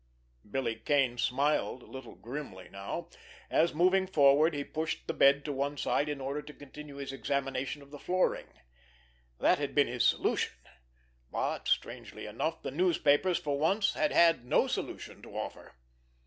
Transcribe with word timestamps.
Billy 0.49 0.73
Kane 0.77 1.19
smiled 1.19 1.83
a 1.83 1.85
little 1.85 2.15
grimly 2.15 2.69
now, 2.71 3.07
as, 3.51 3.71
moving 3.75 4.07
forward, 4.07 4.55
he 4.55 4.63
pushed 4.63 5.05
the 5.05 5.13
bed 5.13 5.45
to 5.45 5.53
one 5.53 5.77
side 5.77 6.09
in 6.09 6.19
order 6.19 6.41
to 6.41 6.53
continue 6.55 6.95
his 6.95 7.13
examination 7.13 7.83
of 7.83 7.91
the 7.91 7.99
flooring. 7.99 8.47
That 9.37 9.59
had 9.59 9.75
been 9.75 9.85
his 9.85 10.03
solution; 10.03 10.53
but, 11.31 11.67
strangely 11.67 12.25
enough, 12.25 12.63
the 12.63 12.71
newspapers 12.71 13.37
for 13.37 13.59
once 13.59 13.93
had 13.93 14.11
had 14.11 14.43
no 14.43 14.65
solution 14.65 15.21
to 15.21 15.37
offer. 15.37 15.75